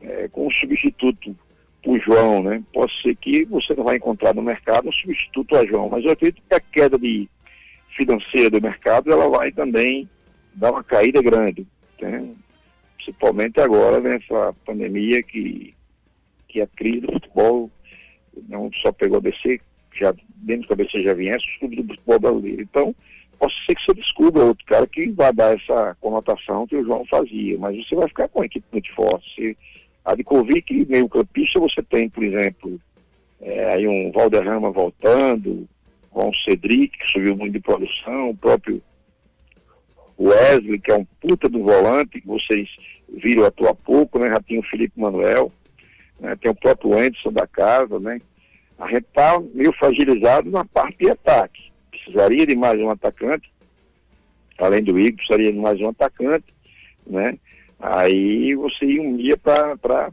é, 0.00 0.28
com 0.28 0.46
um 0.46 0.50
substituto 0.50 1.36
para 1.82 1.98
João, 1.98 2.42
né? 2.42 2.62
Pode 2.72 2.92
ser 3.00 3.16
que 3.16 3.44
você 3.46 3.74
não 3.74 3.84
vai 3.84 3.96
encontrar 3.96 4.34
no 4.34 4.42
mercado 4.42 4.88
um 4.88 4.92
substituto 4.92 5.56
a 5.56 5.66
João, 5.66 5.88
mas 5.88 6.04
eu 6.04 6.12
acredito 6.12 6.42
que 6.46 6.54
a 6.54 6.60
queda 6.60 6.98
de 6.98 7.28
financeira 7.88 8.50
do 8.50 8.62
mercado 8.62 9.10
ela 9.10 9.28
vai 9.28 9.50
também 9.50 10.08
dar 10.54 10.70
uma 10.70 10.84
caída 10.84 11.20
grande, 11.22 11.66
né? 12.00 12.28
principalmente 12.94 13.58
agora 13.60 13.98
nessa 13.98 14.54
pandemia 14.64 15.22
que, 15.22 15.74
que 16.46 16.60
a 16.60 16.66
crise 16.66 17.00
do 17.00 17.12
futebol 17.14 17.70
não 18.46 18.70
só 18.72 18.92
pegou 18.92 19.18
a 19.18 19.20
BC, 19.20 19.60
já 19.94 20.14
dentro 20.40 20.76
BC 20.76 21.02
já 21.02 21.14
vinha, 21.14 21.36
os 21.36 21.56
clubes 21.56 21.78
do 21.78 21.94
futebol 21.94 22.20
brasileiro. 22.20 22.62
Então, 22.62 22.94
possa 23.38 23.54
ser 23.64 23.74
que 23.74 23.84
você 23.84 23.94
descubra 23.94 24.44
outro 24.44 24.64
cara 24.66 24.86
que 24.86 25.10
vai 25.10 25.32
dar 25.32 25.54
essa 25.54 25.96
conotação 26.00 26.66
que 26.66 26.76
o 26.76 26.84
João 26.84 27.04
fazia, 27.06 27.58
mas 27.58 27.86
você 27.86 27.94
vai 27.94 28.08
ficar 28.08 28.28
com 28.28 28.40
uma 28.40 28.46
equipe 28.46 28.66
muito 28.70 28.92
forte. 28.94 29.34
Você, 29.34 29.56
a 30.04 30.14
de 30.14 30.24
Kovic, 30.24 30.86
meio 30.86 31.08
campista, 31.08 31.58
você 31.58 31.82
tem, 31.82 32.08
por 32.08 32.22
exemplo, 32.22 32.80
é, 33.40 33.72
aí 33.72 33.88
um 33.88 34.12
Valderrama 34.12 34.70
voltando, 34.70 35.68
com 36.10 36.28
o 36.28 36.34
Cedric, 36.34 36.98
que 36.98 37.06
subiu 37.06 37.36
muito 37.36 37.52
de 37.52 37.60
produção, 37.60 38.30
o 38.30 38.36
próprio 38.36 38.82
Wesley, 40.18 40.78
que 40.78 40.90
é 40.90 40.96
um 40.96 41.06
puta 41.20 41.48
do 41.48 41.62
volante, 41.62 42.20
que 42.20 42.26
vocês 42.26 42.68
viram 43.08 43.44
atuar 43.44 43.74
pouco, 43.74 44.18
né? 44.18 44.28
Já 44.28 44.40
tinha 44.42 44.60
o 44.60 44.64
Felipe 44.64 45.00
Manuel, 45.00 45.50
né? 46.18 46.36
tem 46.36 46.50
o 46.50 46.54
próprio 46.54 46.98
Anderson 46.98 47.32
da 47.32 47.46
casa, 47.46 47.98
né? 47.98 48.20
A 48.80 48.86
gente 48.86 49.06
está 49.06 49.38
meio 49.52 49.72
fragilizado 49.74 50.50
na 50.50 50.64
parte 50.64 50.96
de 51.00 51.10
ataque. 51.10 51.70
Precisaria 51.90 52.46
de 52.46 52.56
mais 52.56 52.80
um 52.80 52.88
atacante, 52.88 53.52
além 54.58 54.82
do 54.82 54.98
Igor, 54.98 55.16
precisaria 55.16 55.52
de 55.52 55.58
mais 55.58 55.78
um 55.80 55.90
atacante, 55.90 56.46
né? 57.06 57.38
Aí 57.78 58.54
você 58.54 58.86
ia 58.86 59.36
para 59.36 60.10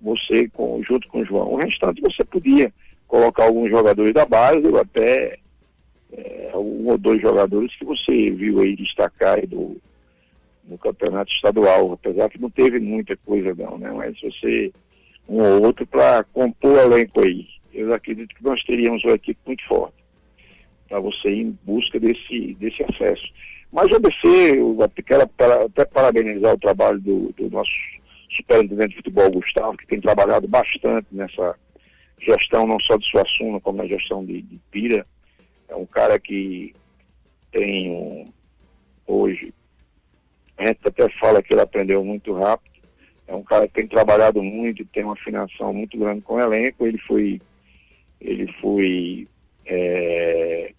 você, 0.00 0.46
com, 0.50 0.82
junto 0.82 1.08
com 1.08 1.20
o 1.20 1.24
João. 1.24 1.54
O 1.54 1.56
restante 1.56 2.02
você 2.02 2.22
podia 2.22 2.70
colocar 3.08 3.44
alguns 3.44 3.70
jogadores 3.70 4.12
da 4.12 4.26
base, 4.26 4.66
ou 4.66 4.78
até 4.78 5.38
é, 6.12 6.50
um 6.54 6.88
ou 6.88 6.98
dois 6.98 7.20
jogadores 7.20 7.74
que 7.76 7.84
você 7.84 8.30
viu 8.30 8.60
aí 8.60 8.76
destacar 8.76 9.38
aí 9.38 9.46
do, 9.46 9.80
no 10.68 10.76
campeonato 10.76 11.32
estadual, 11.32 11.92
apesar 11.92 12.28
que 12.28 12.40
não 12.40 12.50
teve 12.50 12.78
muita 12.78 13.16
coisa 13.18 13.54
não, 13.54 13.78
né? 13.78 13.90
Mas 13.90 14.20
você, 14.20 14.70
um 15.26 15.40
ou 15.40 15.62
outro 15.62 15.86
para 15.86 16.24
compor 16.24 16.72
o 16.72 16.78
elenco 16.78 17.22
aí. 17.22 17.46
Eu 17.72 17.92
acredito 17.92 18.34
que 18.34 18.44
nós 18.44 18.62
teríamos 18.62 19.04
uma 19.04 19.14
equipe 19.14 19.40
muito 19.46 19.64
forte 19.66 19.94
para 20.88 21.00
você 21.00 21.30
ir 21.30 21.40
em 21.40 21.58
busca 21.64 21.98
desse, 21.98 22.54
desse 22.54 22.82
acesso. 22.84 23.32
Mas 23.72 23.90
o 23.90 23.96
ABC, 23.96 24.26
eu 24.26 24.76
quero 25.04 25.22
até 25.64 25.84
parabenizar 25.86 26.54
o 26.54 26.58
trabalho 26.58 27.00
do, 27.00 27.32
do 27.32 27.48
nosso 27.48 27.72
superintendente 28.28 28.90
de 28.90 28.96
futebol, 28.96 29.30
Gustavo, 29.30 29.76
que 29.76 29.86
tem 29.86 30.00
trabalhado 30.00 30.46
bastante 30.46 31.06
nessa 31.10 31.56
gestão, 32.18 32.66
não 32.66 32.78
só 32.78 32.96
de 32.96 33.06
Suassuna, 33.06 33.60
como 33.60 33.78
na 33.78 33.86
gestão 33.86 34.24
de, 34.24 34.42
de 34.42 34.58
Pira. 34.70 35.06
É 35.68 35.74
um 35.74 35.86
cara 35.86 36.18
que 36.18 36.74
tem 37.50 37.90
um, 37.90 38.32
hoje, 39.06 39.54
a 40.56 40.66
gente 40.66 40.80
até 40.84 41.08
fala 41.18 41.42
que 41.42 41.52
ele 41.52 41.60
aprendeu 41.60 42.04
muito 42.04 42.32
rápido. 42.32 42.70
É 43.26 43.34
um 43.34 43.42
cara 43.42 43.66
que 43.66 43.74
tem 43.74 43.86
trabalhado 43.86 44.42
muito, 44.42 44.84
tem 44.86 45.04
uma 45.04 45.14
afinação 45.14 45.72
muito 45.72 45.96
grande 45.96 46.20
com 46.20 46.34
o 46.34 46.40
elenco. 46.40 46.86
Ele 46.86 46.98
foi, 46.98 47.40
ele 48.24 48.50
foi, 48.60 49.28
é, 49.66 50.72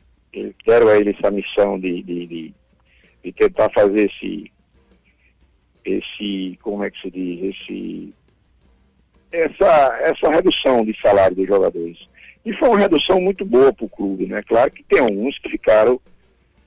deram 0.66 0.88
a 0.88 0.98
ele 0.98 1.12
essa 1.12 1.30
missão 1.30 1.80
de, 1.80 2.02
de, 2.02 2.26
de, 2.26 2.54
de 3.24 3.32
tentar 3.34 3.70
fazer 3.70 4.10
esse, 4.10 4.52
esse, 5.84 6.58
como 6.62 6.84
é 6.84 6.90
que 6.90 7.00
se 7.00 7.12
diz, 7.12 7.56
esse, 7.56 8.14
essa, 9.32 10.00
essa 10.04 10.30
redução 10.30 10.86
de 10.86 11.00
salário 11.00 11.36
dos 11.36 11.48
jogadores. 11.48 12.08
E 12.46 12.54
foi 12.54 12.70
uma 12.70 12.80
redução 12.80 13.22
muito 13.22 13.46
boa 13.46 13.72
para 13.72 13.86
o 13.86 13.90
clube, 13.90 14.26
né? 14.26 14.42
Claro 14.44 14.72
que 14.72 14.84
tem 14.84 15.00
alguns 15.00 15.40
que 15.40 15.50
ficaram 15.50 16.00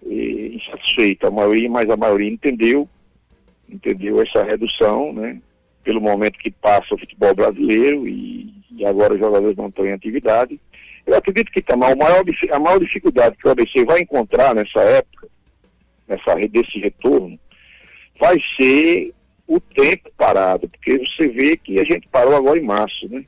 eh, 0.04 0.50
insatisfeitos, 0.54 1.28
a 1.28 1.30
maioria, 1.30 1.68
mas 1.68 1.88
a 1.90 1.96
maioria 1.96 2.30
entendeu, 2.30 2.88
entendeu 3.68 4.22
essa 4.22 4.42
redução, 4.42 5.12
né? 5.12 5.40
Pelo 5.84 6.00
momento 6.00 6.38
que 6.38 6.50
passa 6.50 6.94
o 6.94 6.98
futebol 6.98 7.34
brasileiro 7.34 8.08
e, 8.08 8.35
e 8.76 8.84
agora 8.84 9.14
os 9.14 9.20
jogadores 9.20 9.56
não 9.56 9.68
estão 9.68 9.86
em 9.86 9.92
atividade. 9.92 10.60
Eu 11.06 11.16
acredito 11.16 11.50
que 11.50 11.62
tá, 11.62 11.74
a, 11.74 11.76
maior, 11.76 12.24
a 12.50 12.58
maior 12.58 12.78
dificuldade 12.78 13.36
que 13.36 13.46
o 13.46 13.50
ABC 13.50 13.84
vai 13.84 14.00
encontrar 14.00 14.54
nessa 14.54 14.80
época, 14.80 15.28
nessa, 16.06 16.34
desse 16.48 16.78
retorno, 16.78 17.38
vai 18.18 18.40
ser 18.56 19.12
o 19.46 19.60
tempo 19.60 20.10
parado, 20.16 20.68
porque 20.68 20.98
você 20.98 21.28
vê 21.28 21.56
que 21.56 21.78
a 21.78 21.84
gente 21.84 22.08
parou 22.08 22.34
agora 22.34 22.58
em 22.58 22.64
março, 22.64 23.08
né? 23.08 23.24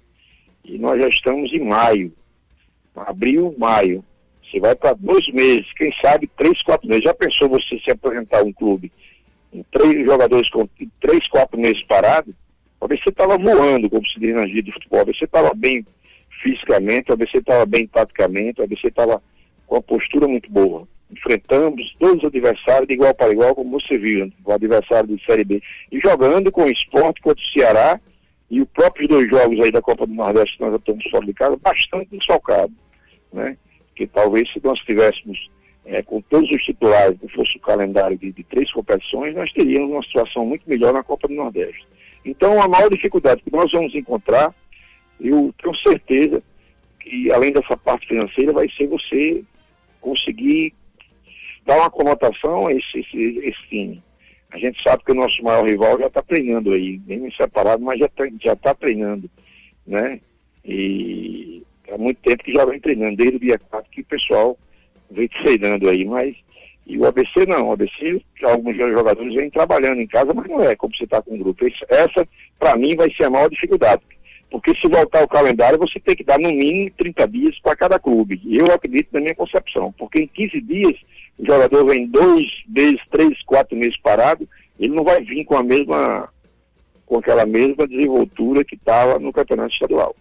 E 0.64 0.76
nós 0.78 1.00
já 1.00 1.09
estamos 1.09 1.52
em 1.52 1.61
maio 1.61 2.12
abril, 3.07 3.55
maio. 3.59 4.05
Você 4.43 4.61
vai 4.61 4.75
para 4.75 4.95
dois 4.95 5.28
meses, 5.28 5.73
quem 5.75 5.93
sabe 6.00 6.28
três, 6.37 6.62
quatro 6.62 6.88
meses. 6.88 7.05
Já 7.05 7.14
pensou 7.14 7.49
você 7.49 7.78
se 7.78 7.90
apresentar 7.90 8.43
um 8.43 8.52
clube 8.52 8.90
em 9.52 9.62
três 9.71 10.05
jogadores 10.05 10.49
com 10.50 10.69
três, 11.00 11.28
quatro 11.28 11.59
meses 11.59 11.83
parados? 11.85 12.35
Talvez 12.78 13.02
você 13.02 13.08
estava 13.08 13.37
voando, 13.37 13.90
como 13.90 14.06
se 14.06 14.18
diz 14.20 14.35
na 14.35 14.47
gíria 14.47 14.62
de 14.62 14.73
futebol. 14.73 14.99
Talvez 14.99 15.18
você 15.18 15.25
estava 15.25 15.52
bem 15.54 15.87
fisicamente, 16.30 17.06
talvez 17.06 17.30
você 17.30 17.38
estava 17.38 17.66
bem 17.66 17.87
taticamente, 17.87 18.54
talvez 18.54 18.80
você 18.80 18.88
estava 18.88 19.23
com 19.66 19.76
uma 19.76 19.82
postura 19.82 20.28
muito 20.28 20.50
boa. 20.50 20.87
Enfrentamos 21.11 21.97
todos 21.99 22.18
os 22.23 22.28
adversários 22.28 22.87
de 22.87 22.94
igual 22.94 23.14
para 23.14 23.32
igual, 23.32 23.54
como 23.54 23.80
você 23.80 23.97
viu, 23.97 24.26
né? 24.26 24.32
o 24.44 24.52
adversário 24.52 25.16
de 25.16 25.25
Série 25.25 25.44
B. 25.44 25.62
E 25.90 25.99
jogando 25.99 26.52
com 26.52 26.64
o 26.64 26.70
esporte 26.70 27.20
contra 27.23 27.42
o 27.42 27.47
Ceará 27.47 28.00
e 28.50 28.61
os 28.61 28.68
próprios 28.68 29.08
dois 29.08 29.28
jogos 29.28 29.58
aí 29.61 29.73
da 29.73 29.82
Copa 29.82 30.06
do 30.06 30.14
Nordeste 30.14 30.56
que 30.56 30.62
nós 30.62 30.73
já 30.73 30.76
estamos 30.76 31.11
fora 31.11 31.26
de 31.26 31.35
casa, 31.35 31.56
bastante 31.56 32.08
desfalcados 32.11 32.88
né? 33.32 33.56
Que 33.94 34.06
talvez 34.06 34.50
se 34.50 34.61
nós 34.62 34.78
tivéssemos 34.80 35.50
é, 35.85 36.02
com 36.02 36.20
todos 36.20 36.50
os 36.50 36.62
titulares, 36.62 37.18
que 37.18 37.28
fosse 37.28 37.56
o 37.56 37.61
calendário 37.61 38.16
de, 38.16 38.32
de, 38.32 38.44
três 38.44 38.70
competições, 38.70 39.35
nós 39.35 39.52
teríamos 39.52 39.90
uma 39.90 40.02
situação 40.02 40.44
muito 40.44 40.68
melhor 40.68 40.92
na 40.92 41.02
Copa 41.02 41.28
do 41.28 41.35
Nordeste. 41.35 41.87
Então, 42.25 42.60
a 42.60 42.68
maior 42.68 42.90
dificuldade 42.90 43.42
que 43.42 43.52
nós 43.52 43.70
vamos 43.72 43.94
encontrar, 43.94 44.54
eu 45.20 45.54
tenho 45.60 45.75
certeza 45.75 46.42
que, 47.00 47.30
além 47.32 47.52
dessa 47.52 47.76
parte 47.76 48.08
financeira, 48.08 48.52
vai 48.52 48.68
ser 48.70 48.87
você 48.87 49.42
conseguir 50.00 50.75
dar 51.64 51.76
uma 51.76 51.90
conotação 51.90 52.66
a 52.66 52.72
esse, 52.72 53.00
esse, 53.00 53.38
esse 53.38 53.62
time. 53.68 54.02
A 54.50 54.58
gente 54.58 54.82
sabe 54.82 55.04
que 55.04 55.12
o 55.12 55.14
nosso 55.14 55.42
maior 55.42 55.66
rival 55.66 55.98
já 55.98 56.06
está 56.06 56.22
treinando 56.22 56.72
aí, 56.72 57.00
nem 57.06 57.30
separado, 57.30 57.82
mas 57.82 57.98
já 57.98 58.06
está 58.06 58.25
já 58.40 58.56
tá 58.56 58.75
treinando, 58.75 59.30
né? 59.87 60.20
E 60.64 61.62
há 61.90 61.98
muito 61.98 62.18
tempo 62.22 62.42
que 62.42 62.52
já 62.52 62.64
vem 62.64 62.80
treinando, 62.80 63.16
desde 63.16 63.37
o 63.37 63.40
dia 63.40 63.58
4 63.58 63.90
que 63.90 64.00
o 64.00 64.06
pessoal 64.06 64.58
vem 65.10 65.28
treinando 65.28 65.88
aí, 65.88 66.04
mas 66.04 66.37
e 66.88 66.97
o 66.97 67.04
ABC 67.04 67.45
não, 67.45 67.68
o 67.68 67.73
ABC, 67.73 68.23
alguns 68.42 68.75
jogadores 68.75 69.35
vêm 69.35 69.50
trabalhando 69.50 70.00
em 70.00 70.07
casa, 70.07 70.33
mas 70.33 70.49
não 70.49 70.62
é 70.62 70.75
como 70.75 70.95
você 70.95 71.04
está 71.04 71.21
com 71.21 71.35
um 71.35 71.38
grupo. 71.38 71.66
Essa, 71.87 72.26
para 72.59 72.76
mim, 72.76 72.97
vai 72.97 73.12
ser 73.12 73.25
a 73.25 73.30
maior 73.30 73.50
dificuldade. 73.50 74.00
Porque 74.50 74.75
se 74.75 74.88
voltar 74.88 75.23
o 75.23 75.28
calendário, 75.28 75.78
você 75.78 76.00
tem 76.00 76.16
que 76.16 76.25
dar 76.25 76.38
no 76.38 76.49
mínimo 76.49 76.90
30 76.97 77.28
dias 77.28 77.61
para 77.61 77.76
cada 77.76 77.99
clube. 77.99 78.40
Eu 78.47 78.73
acredito 78.73 79.11
na 79.12 79.21
minha 79.21 79.35
concepção, 79.35 79.92
porque 79.99 80.23
em 80.23 80.26
15 80.26 80.61
dias 80.62 80.97
o 81.38 81.45
jogador 81.45 81.85
vem 81.85 82.07
dois 82.07 82.64
meses, 82.66 83.00
três, 83.11 83.42
quatro 83.42 83.76
meses 83.76 83.99
parado, 83.99 84.49
ele 84.80 84.95
não 84.95 85.04
vai 85.04 85.23
vir 85.23 85.45
com 85.45 85.59
a 85.59 85.62
mesma, 85.62 86.30
com 87.04 87.18
aquela 87.18 87.45
mesma 87.45 87.87
desenvoltura 87.87 88.64
que 88.64 88.76
estava 88.76 89.18
no 89.18 89.30
campeonato 89.30 89.75
estadual. 89.75 90.16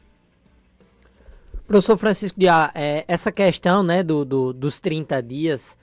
Professor 1.65 1.97
Francisco 1.97 2.37
Diá, 2.37 2.71
é, 2.75 3.05
essa 3.07 3.31
questão 3.31 3.83
né, 3.83 4.03
do, 4.03 4.25
do, 4.25 4.51
dos 4.51 4.81
30 4.81 5.23
dias, 5.23 5.77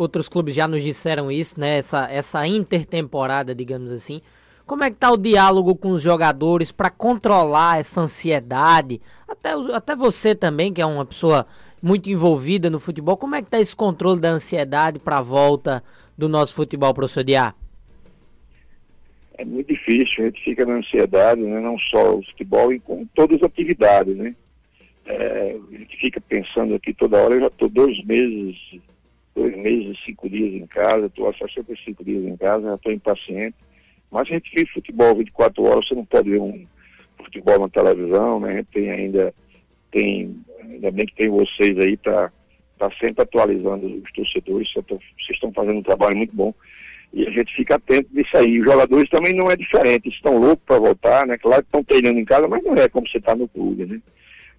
outros 0.00 0.28
clubes 0.28 0.54
já 0.54 0.66
nos 0.66 0.82
disseram 0.82 1.30
isso, 1.30 1.60
né, 1.60 1.78
essa, 1.78 2.10
essa 2.10 2.46
intertemporada, 2.46 3.54
digamos 3.54 3.92
assim. 3.92 4.20
Como 4.66 4.84
é 4.84 4.90
que 4.90 4.96
está 4.96 5.10
o 5.10 5.16
diálogo 5.16 5.74
com 5.74 5.90
os 5.90 6.00
jogadores 6.00 6.70
para 6.70 6.90
controlar 6.90 7.80
essa 7.80 8.00
ansiedade? 8.00 9.00
Até, 9.28 9.50
até 9.74 9.96
você 9.96 10.34
também, 10.34 10.72
que 10.72 10.80
é 10.80 10.86
uma 10.86 11.04
pessoa 11.04 11.46
muito 11.82 12.08
envolvida 12.08 12.70
no 12.70 12.78
futebol, 12.78 13.16
como 13.16 13.34
é 13.34 13.42
que 13.42 13.48
está 13.48 13.60
esse 13.60 13.74
controle 13.74 14.20
da 14.20 14.28
ansiedade 14.28 14.98
para 14.98 15.18
a 15.18 15.22
volta 15.22 15.82
do 16.16 16.28
nosso 16.28 16.54
futebol, 16.54 16.94
professor 16.94 17.24
Diá? 17.24 17.54
É 19.36 19.44
muito 19.44 19.68
difícil, 19.68 20.24
a 20.24 20.26
gente 20.26 20.42
fica 20.44 20.64
na 20.64 20.74
ansiedade, 20.74 21.40
né? 21.40 21.60
não 21.60 21.78
só 21.78 22.16
o 22.16 22.22
futebol, 22.22 22.72
e 22.72 22.78
com 22.78 23.06
todas 23.14 23.38
as 23.38 23.42
atividades, 23.42 24.14
né? 24.14 24.34
É, 25.06 25.56
a 25.72 25.76
gente 25.76 25.96
fica 25.96 26.20
pensando 26.20 26.74
aqui 26.74 26.94
toda 26.94 27.16
hora, 27.16 27.34
eu 27.34 27.40
já 27.40 27.46
estou 27.46 27.68
dois 27.68 28.04
meses, 28.04 28.56
dois 29.34 29.56
meses 29.56 29.98
e 29.98 30.04
cinco 30.04 30.28
dias 30.28 30.54
em 30.54 30.66
casa, 30.66 31.06
estou 31.06 31.28
há 31.28 31.34
65 31.34 32.04
dias 32.04 32.24
em 32.24 32.36
casa, 32.36 32.68
já 32.68 32.74
estou 32.74 32.92
impaciente. 32.92 33.56
Mas 34.10 34.22
a 34.22 34.32
gente 34.32 34.50
vive 34.54 34.70
futebol 34.72 35.14
24 35.16 35.62
horas, 35.62 35.86
você 35.86 35.94
não 35.94 36.04
pode 36.04 36.30
ver 36.30 36.40
um 36.40 36.66
futebol 37.16 37.60
na 37.60 37.68
televisão, 37.68 38.40
né? 38.40 38.52
A 38.52 38.56
gente 38.56 38.68
tem 38.72 38.90
ainda, 38.90 39.34
tem, 39.90 40.36
ainda 40.60 40.90
bem 40.90 41.06
que 41.06 41.14
tem 41.14 41.28
vocês 41.28 41.78
aí 41.78 41.96
para 41.96 42.32
tá 42.78 42.90
sempre 42.98 43.22
atualizando 43.22 43.86
os 43.86 44.10
torcedores, 44.10 44.72
vocês 44.72 45.00
estão 45.30 45.52
fazendo 45.52 45.78
um 45.78 45.82
trabalho 45.82 46.16
muito 46.16 46.34
bom. 46.34 46.54
E 47.12 47.26
a 47.26 47.30
gente 47.30 47.54
fica 47.54 47.74
atento 47.74 48.08
nisso 48.12 48.34
aí. 48.36 48.58
Os 48.58 48.64
jogadores 48.64 49.10
também 49.10 49.34
não 49.34 49.50
é 49.50 49.56
diferente, 49.56 50.08
estão 50.08 50.38
loucos 50.38 50.64
para 50.64 50.78
voltar, 50.78 51.26
né? 51.26 51.36
Claro 51.36 51.62
que 51.62 51.68
estão 51.68 51.84
treinando 51.84 52.18
em 52.18 52.24
casa, 52.24 52.48
mas 52.48 52.62
não 52.62 52.74
é 52.74 52.88
como 52.88 53.06
você 53.06 53.18
está 53.18 53.34
no 53.34 53.46
clube, 53.48 53.84
né? 53.84 54.00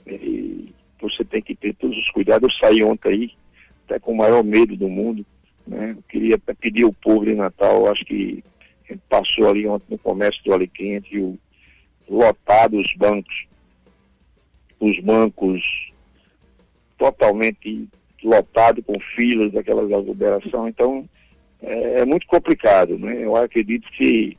E 0.05 0.71
você 1.01 1.23
tem 1.23 1.41
que 1.41 1.55
ter 1.55 1.73
todos 1.73 1.97
os 1.97 2.09
cuidados. 2.11 2.53
Eu 2.53 2.59
saí 2.59 2.83
ontem 2.83 3.09
aí, 3.09 3.31
até 3.85 3.99
com 3.99 4.11
o 4.11 4.17
maior 4.17 4.43
medo 4.43 4.75
do 4.75 4.87
mundo. 4.87 5.25
Né? 5.65 5.95
Eu 5.97 6.03
queria 6.09 6.37
pedir 6.37 6.83
ao 6.83 6.93
povo 6.93 7.25
de 7.25 7.35
Natal, 7.35 7.89
acho 7.91 8.05
que 8.05 8.43
a 8.85 8.93
gente 8.93 9.03
passou 9.09 9.49
ali 9.49 9.67
ontem 9.67 9.85
no 9.89 9.97
comércio 9.97 10.43
do 10.43 10.53
Alicante, 10.53 11.17
o, 11.17 11.37
lotado 12.09 12.77
os 12.77 12.93
bancos, 12.95 13.47
os 14.79 14.99
bancos 14.99 15.93
totalmente 16.97 17.87
lotado 18.23 18.83
com 18.83 18.99
filas, 18.99 19.51
daquelas 19.51 19.91
aglomeração, 19.91 20.67
então 20.67 21.07
é, 21.61 21.99
é, 21.99 22.05
muito 22.05 22.27
complicado, 22.27 22.97
né? 22.97 23.23
Eu 23.23 23.35
acredito 23.35 23.89
que 23.91 24.37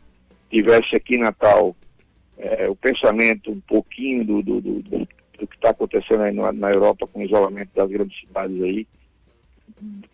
tivesse 0.50 0.94
aqui 0.94 1.14
em 1.14 1.20
Natal 1.20 1.75
é, 2.37 2.68
o 2.68 2.76
pensamento 2.76 3.50
um 3.50 3.61
pouquinho 3.61 4.25
do, 4.25 4.42
do, 4.42 4.61
do, 4.61 4.82
do 4.82 5.46
que 5.46 5.56
está 5.56 5.70
acontecendo 5.70 6.22
aí 6.22 6.32
na, 6.32 6.52
na, 6.52 6.70
Europa 6.70 7.06
com 7.06 7.20
o 7.20 7.22
isolamento 7.22 7.70
das 7.75 7.90
grandes 7.90 8.20
cidades 8.20 8.62
aí, 8.62 8.87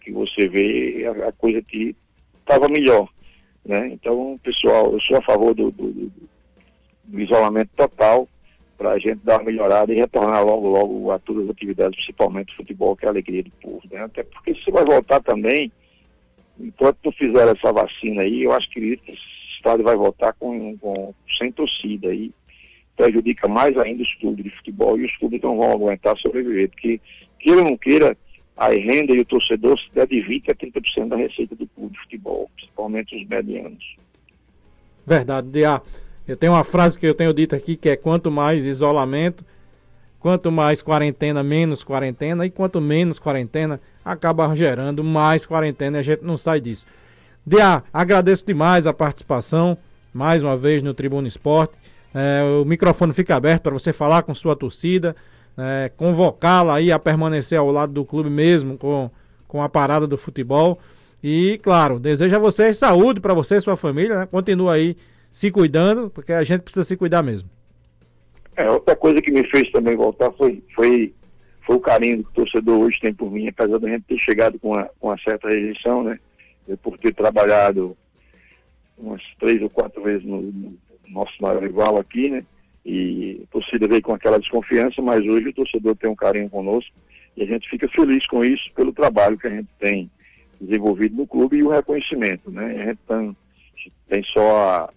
que 0.00 0.12
você 0.12 0.48
vê 0.48 1.06
a, 1.06 1.28
a 1.28 1.32
coisa 1.32 1.62
que 1.62 1.94
estava 2.40 2.68
melhor. 2.68 3.08
Né? 3.64 3.88
Então, 3.92 4.38
pessoal, 4.42 4.92
eu 4.92 5.00
sou 5.00 5.16
a 5.16 5.22
favor 5.22 5.54
do, 5.54 5.70
do, 5.70 6.10
do 7.04 7.20
isolamento 7.20 7.70
total 7.76 8.28
para 8.76 8.92
a 8.92 8.98
gente 8.98 9.20
dar 9.24 9.38
uma 9.38 9.44
melhorada 9.44 9.92
e 9.92 9.96
retornar 9.96 10.44
logo, 10.44 10.68
logo 10.68 11.10
a 11.10 11.18
todas 11.18 11.44
as 11.44 11.50
atividades, 11.50 11.96
principalmente 11.96 12.52
o 12.52 12.56
futebol, 12.56 12.96
que 12.96 13.04
é 13.04 13.08
a 13.08 13.10
alegria 13.10 13.42
do 13.42 13.50
povo. 13.50 13.82
Né? 13.90 14.00
Até 14.00 14.22
porque 14.22 14.54
se 14.54 14.70
vai 14.70 14.84
voltar 14.84 15.20
também, 15.20 15.72
enquanto 16.58 16.98
não 17.04 17.12
fizer 17.12 17.48
essa 17.48 17.72
vacina 17.72 18.22
aí, 18.22 18.44
eu 18.44 18.52
acho 18.52 18.70
que 18.70 18.78
o 18.80 19.12
estado 19.50 19.82
vai 19.82 19.96
voltar 19.96 20.32
com, 20.34 20.78
com, 20.78 21.12
sem 21.36 21.50
torcida 21.50 22.08
aí 22.08 22.32
prejudica 22.98 23.46
mais 23.46 23.78
ainda 23.78 24.02
os 24.02 24.12
clubes 24.14 24.44
de 24.44 24.50
futebol 24.50 24.98
e 24.98 25.04
os 25.04 25.16
clubes 25.16 25.40
não 25.40 25.56
vão 25.56 25.70
aguentar 25.70 26.18
sobreviver, 26.18 26.68
porque 26.68 27.00
queira 27.38 27.60
ou 27.60 27.64
não 27.64 27.76
queira, 27.76 28.16
a 28.58 28.68
renda 28.70 29.12
e 29.12 29.20
o 29.20 29.24
torcedor 29.24 29.78
se 29.78 29.86
deve 29.94 30.20
20 30.20 30.50
a 30.50 30.54
30% 30.54 31.08
da 31.08 31.16
receita 31.16 31.54
do 31.54 31.66
clube 31.68 31.92
de 31.92 32.00
futebol, 32.00 32.50
principalmente 32.56 33.14
os 33.14 33.24
medianos. 33.24 33.96
Verdade, 35.06 35.48
Dia. 35.48 35.80
Eu 36.26 36.36
tenho 36.36 36.52
uma 36.52 36.64
frase 36.64 36.98
que 36.98 37.06
eu 37.06 37.14
tenho 37.14 37.32
dito 37.32 37.54
aqui 37.54 37.74
que 37.74 37.88
é 37.88 37.96
quanto 37.96 38.30
mais 38.30 38.66
isolamento, 38.66 39.42
quanto 40.20 40.52
mais 40.52 40.82
quarentena, 40.82 41.42
menos 41.42 41.82
quarentena, 41.82 42.44
e 42.44 42.50
quanto 42.50 42.80
menos 42.80 43.18
quarentena, 43.18 43.80
acaba 44.04 44.54
gerando 44.54 45.02
mais 45.02 45.46
quarentena 45.46 45.96
e 45.96 46.00
a 46.00 46.02
gente 46.02 46.22
não 46.22 46.36
sai 46.36 46.60
disso. 46.60 46.84
Dia, 47.46 47.82
agradeço 47.90 48.44
demais 48.44 48.86
a 48.86 48.92
participação, 48.92 49.78
mais 50.12 50.42
uma 50.42 50.56
vez 50.56 50.82
no 50.82 50.92
Tribuna 50.92 51.28
Esporte. 51.28 51.74
É, 52.12 52.42
o 52.60 52.64
microfone 52.64 53.14
fica 53.14 53.36
aberto 53.36 53.62
para 53.62 53.72
você 53.72 53.92
falar 53.92 54.22
com 54.22 54.34
sua 54.34 54.54
torcida, 54.54 55.16
é, 55.58 55.90
convocá-la 55.96 56.76
aí 56.76 56.92
a 56.92 56.98
permanecer 56.98 57.58
ao 57.58 57.70
lado 57.70 57.92
do 57.92 58.04
clube 58.04 58.30
mesmo, 58.30 58.78
com, 58.78 59.10
com 59.46 59.62
a 59.62 59.68
parada 59.68 60.06
do 60.06 60.16
futebol. 60.16 60.78
E, 61.22 61.58
claro, 61.62 61.98
desejo 61.98 62.36
a 62.36 62.38
vocês 62.38 62.78
saúde 62.78 63.20
para 63.20 63.34
você 63.34 63.56
e 63.56 63.60
sua 63.60 63.76
família. 63.76 64.20
Né? 64.20 64.26
Continua 64.26 64.74
aí 64.74 64.96
se 65.32 65.50
cuidando, 65.50 66.10
porque 66.10 66.32
a 66.32 66.44
gente 66.44 66.62
precisa 66.62 66.84
se 66.84 66.96
cuidar 66.96 67.22
mesmo. 67.22 67.48
É, 68.56 68.70
outra 68.70 68.94
coisa 68.94 69.20
que 69.20 69.30
me 69.30 69.44
fez 69.44 69.70
também 69.70 69.96
voltar 69.96 70.30
foi, 70.32 70.62
foi, 70.74 71.12
foi 71.62 71.76
o 71.76 71.80
carinho 71.80 72.22
que 72.24 72.30
o 72.30 72.32
torcedor 72.32 72.78
hoje 72.80 73.00
tem 73.00 73.12
por 73.12 73.30
mim, 73.30 73.48
apesar 73.48 73.78
da 73.78 73.88
gente 73.88 74.04
ter 74.04 74.18
chegado 74.18 74.58
com 74.58 74.70
uma, 74.70 74.84
com 74.98 75.08
uma 75.08 75.18
certa 75.18 75.48
rejeição, 75.48 76.02
né? 76.02 76.18
Eu, 76.66 76.76
por 76.76 76.98
ter 76.98 77.14
trabalhado 77.14 77.96
umas 78.96 79.22
três 79.38 79.62
ou 79.62 79.70
quatro 79.70 80.02
vezes 80.02 80.24
no, 80.24 80.42
no 80.42 80.76
nosso 81.08 81.32
maior 81.40 81.62
rival 81.62 81.98
aqui, 81.98 82.28
né? 82.30 82.44
E 82.90 83.42
a 83.45 83.52
torcida 83.52 83.87
veio 83.87 84.00
com 84.00 84.14
aquela 84.14 84.40
desconfiança, 84.40 85.02
mas 85.02 85.23
hoje 85.23 85.49
o 85.49 85.52
torcedor 85.52 85.95
tem 85.95 86.09
um 86.09 86.16
carinho 86.16 86.49
conosco 86.49 86.90
e 87.37 87.42
a 87.42 87.47
gente 87.47 87.68
fica 87.68 87.87
feliz 87.87 88.26
com 88.26 88.42
isso 88.42 88.73
pelo 88.73 88.95
trabalho 88.95 89.37
que 89.37 89.47
a 89.47 89.50
gente 89.50 89.68
tem 89.78 90.11
desenvolvido 90.59 91.14
no 91.14 91.26
clube 91.26 91.59
e 91.59 91.62
o 91.62 91.68
reconhecimento, 91.68 92.50
né? 92.50 92.64
A 92.64 92.87
gente 92.87 92.99
tem, 93.07 93.37
tem 94.09 94.23
só 94.23 94.59
a, 94.59 94.92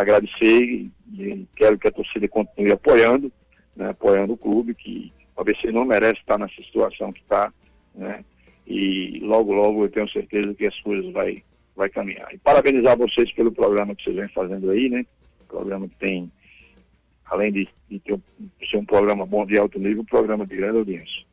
agradecer 0.00 0.60
e, 0.60 0.90
e, 1.16 1.46
quero 1.54 1.78
que 1.78 1.86
a 1.86 1.92
torcida 1.92 2.26
continue 2.26 2.72
apoiando, 2.72 3.30
né? 3.76 3.90
Apoiando 3.90 4.32
o 4.32 4.36
clube, 4.36 4.74
que 4.74 5.12
o 5.36 5.40
ABC 5.40 5.70
não 5.70 5.84
merece 5.84 6.18
estar 6.18 6.36
nessa 6.36 6.60
situação 6.60 7.12
que 7.12 7.20
está, 7.20 7.52
né? 7.94 8.24
E 8.66 9.20
logo, 9.22 9.52
logo 9.52 9.84
eu 9.84 9.88
tenho 9.88 10.08
certeza 10.08 10.52
que 10.52 10.66
as 10.66 10.80
coisas 10.80 11.12
vai, 11.12 11.44
vai 11.76 11.88
caminhar. 11.88 12.34
E 12.34 12.38
parabenizar 12.38 12.98
vocês 12.98 13.30
pelo 13.30 13.52
programa 13.52 13.94
que 13.94 14.02
vocês 14.02 14.16
vêm 14.16 14.28
fazendo 14.28 14.68
aí, 14.68 14.88
né? 14.88 15.06
programa 15.50 15.88
que 15.88 15.96
tem, 15.96 16.30
além 17.30 17.52
de, 17.52 17.68
de 17.88 17.98
ter 18.00 18.12
um, 18.12 18.20
ser 18.62 18.76
um 18.76 18.84
programa 18.84 19.24
bom 19.24 19.46
de 19.46 19.56
alto 19.56 19.78
nível, 19.78 20.02
um 20.02 20.04
programa 20.04 20.44
de 20.44 20.56
grande 20.56 20.78
audiência. 20.78 21.24